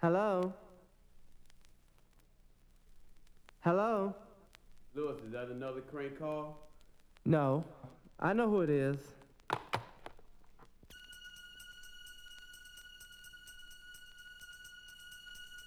Hello? 0.00 0.52
Hello? 3.62 4.14
Lewis, 4.94 5.16
is 5.26 5.32
that 5.32 5.48
another 5.48 5.80
crank 5.80 6.20
call? 6.20 6.68
No. 7.24 7.64
I 8.20 8.32
know 8.32 8.48
who 8.48 8.60
it 8.60 8.70
is. 8.70 8.96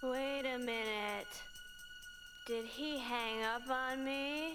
Wait 0.02 0.46
a 0.46 0.60
minute. 0.60 1.34
Did 2.48 2.64
he 2.64 3.00
hang 3.00 3.44
up 3.44 3.70
on 3.70 4.06
me? 4.06 4.54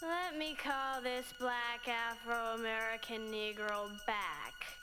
Let 0.00 0.38
me 0.38 0.54
call 0.54 1.02
this 1.02 1.34
black 1.40 1.88
Afro 1.88 2.54
American 2.54 3.22
Negro 3.32 3.88
back. 4.06 4.75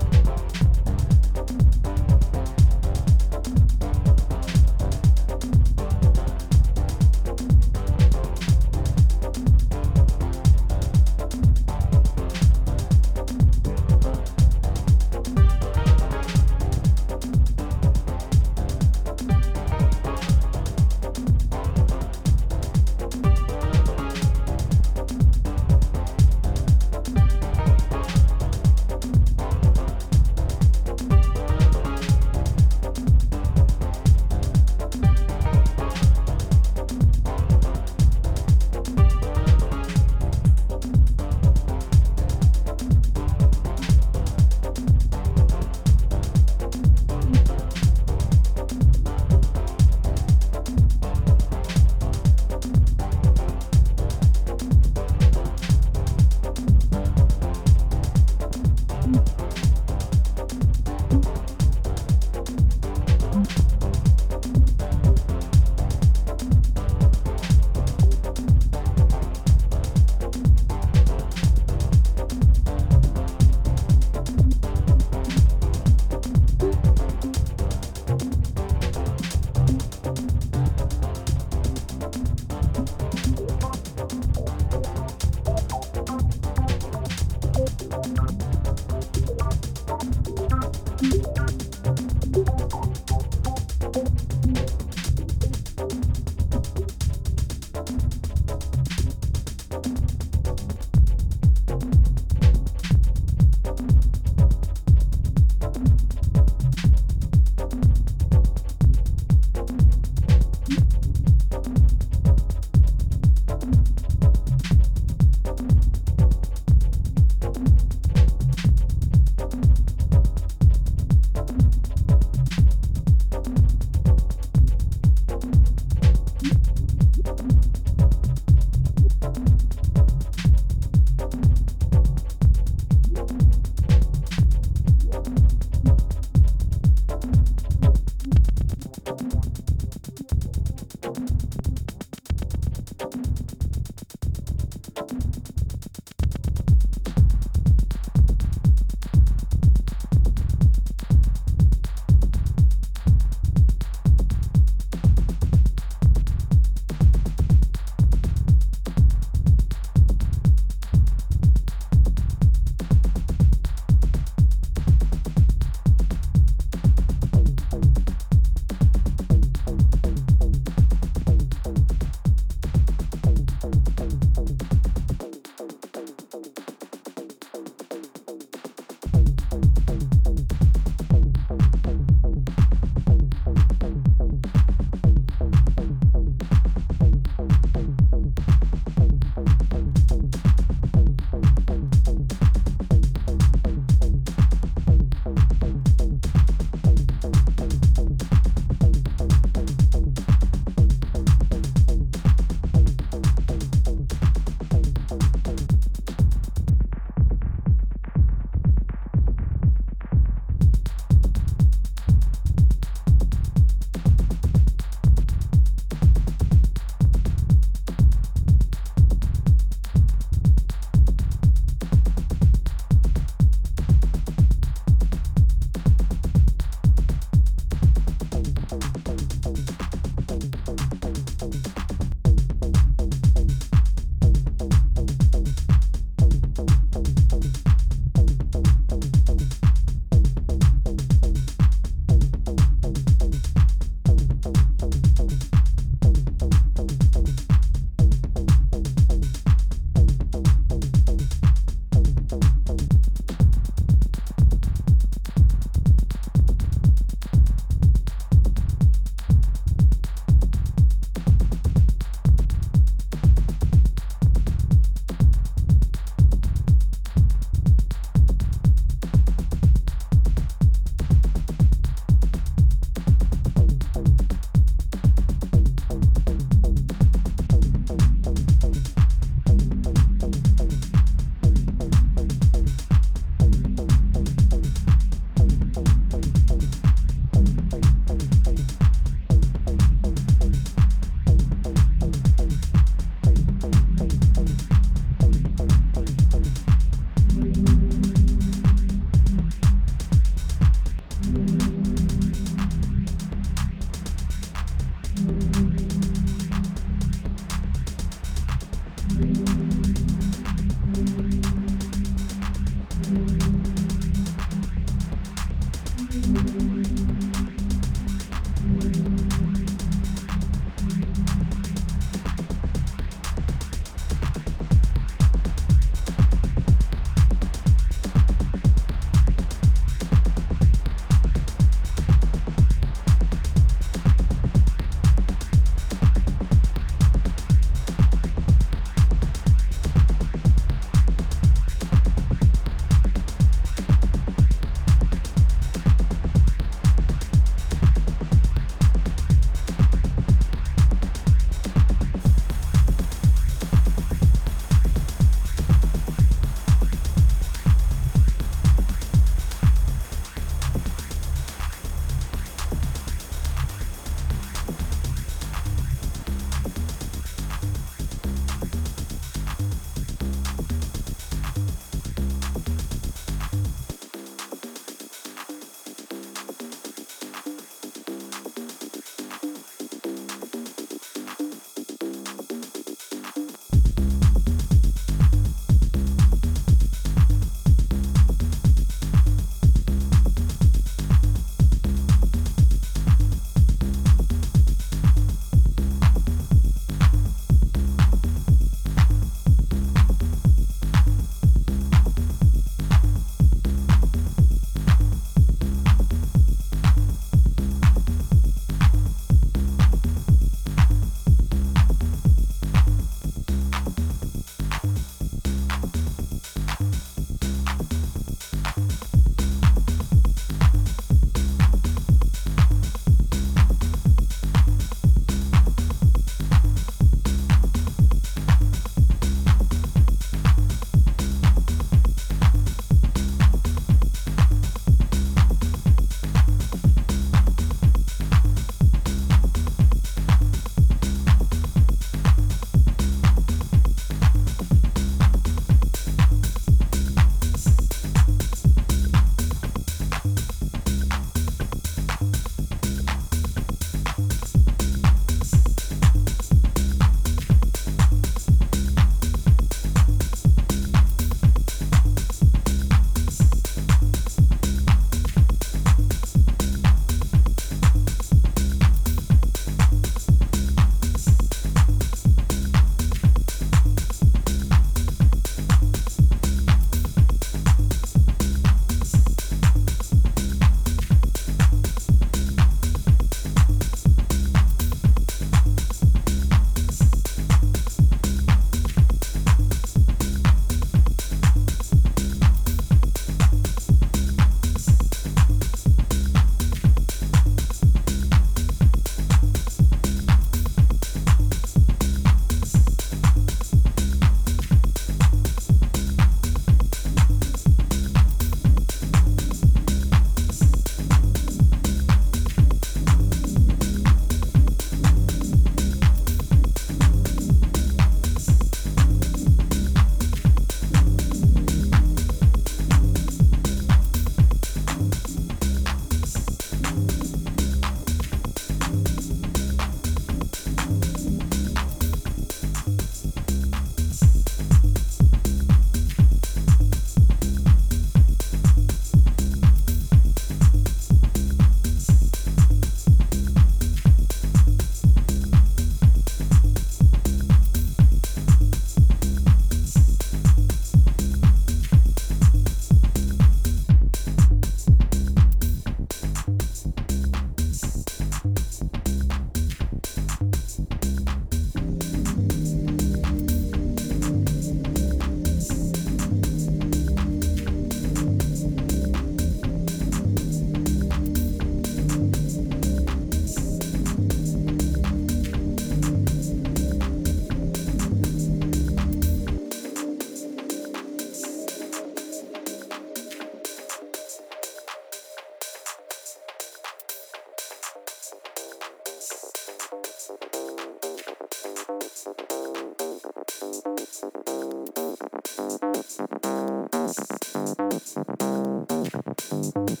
Thank 599.74 600.00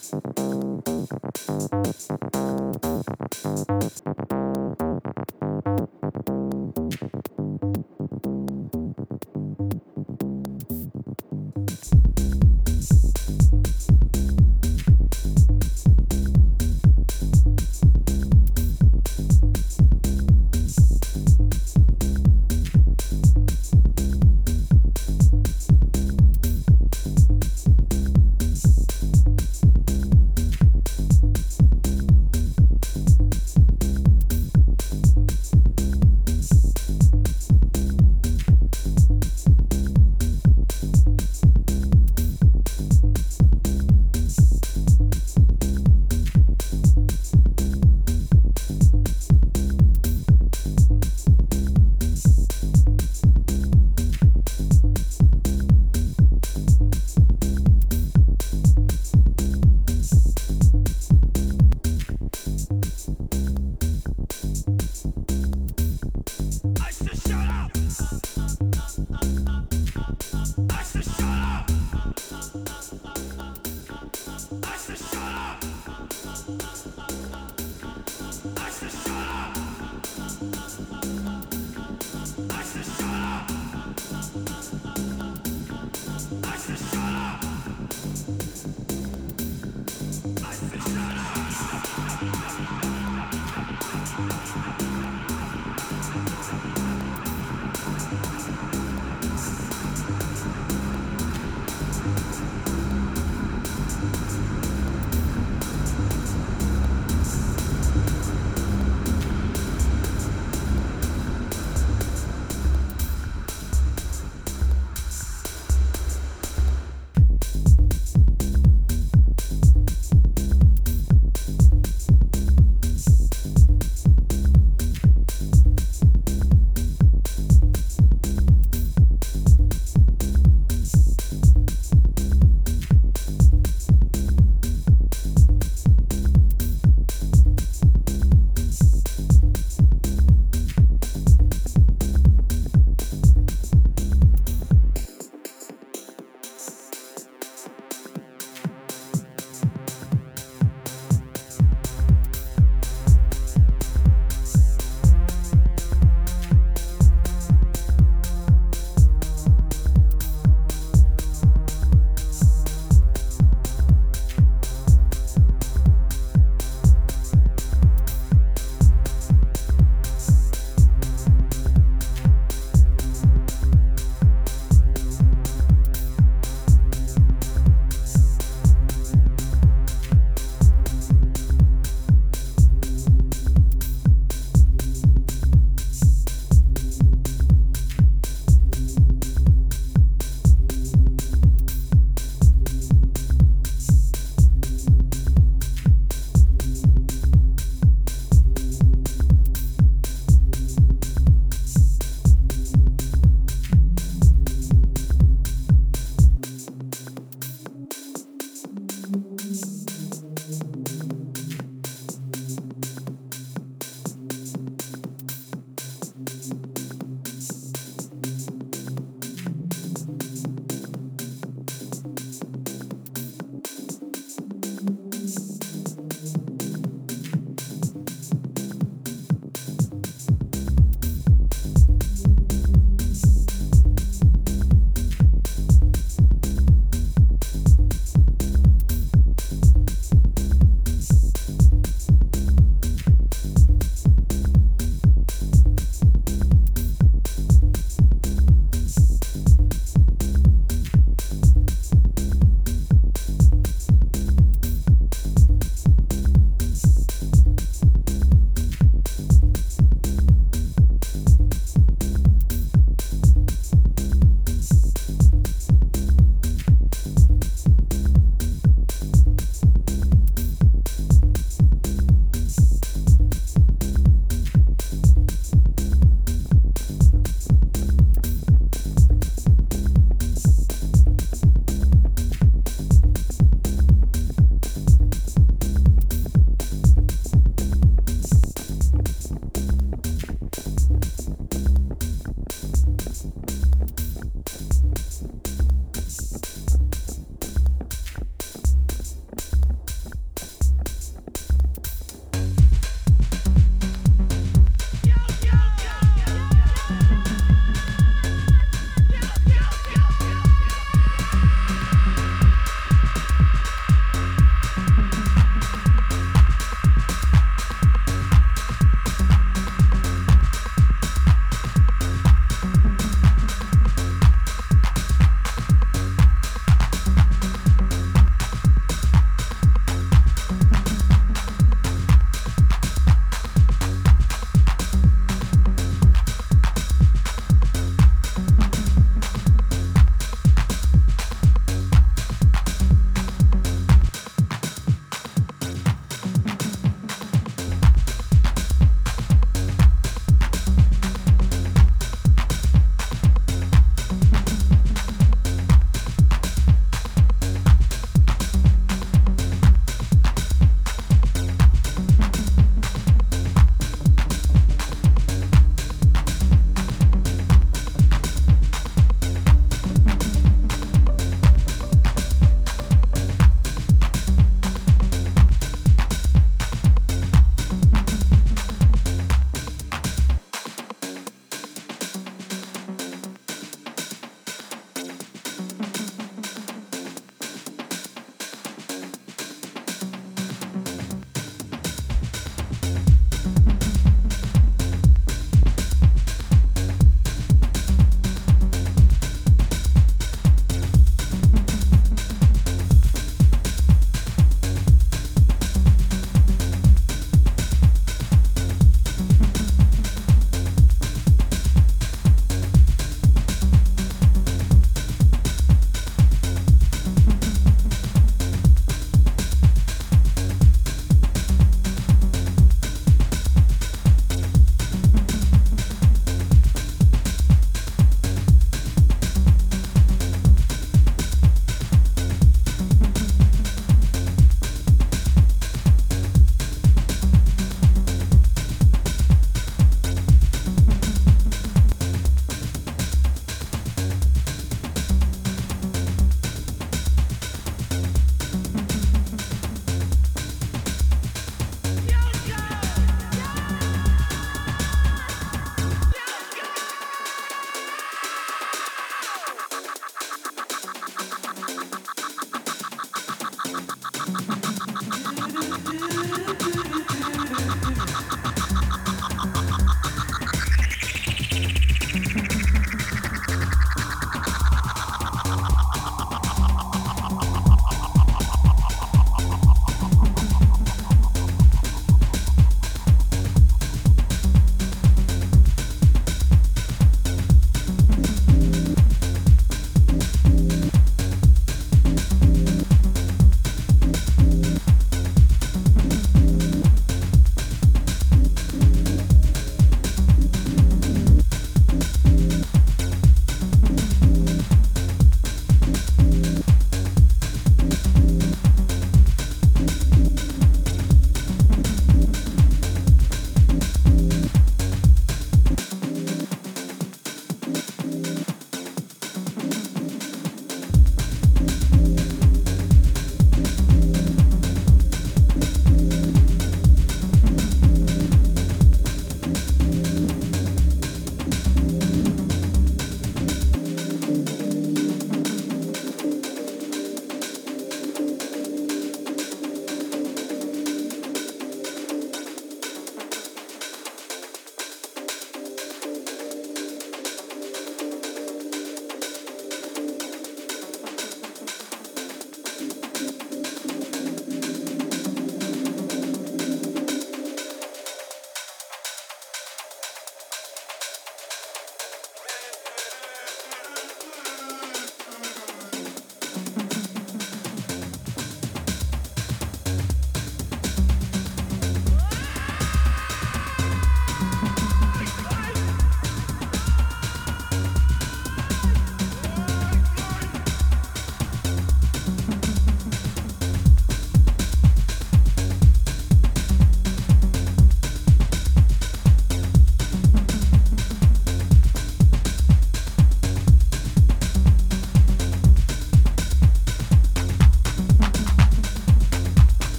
you. 4.80 4.85